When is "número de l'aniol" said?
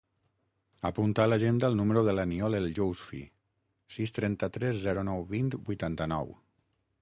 1.79-2.57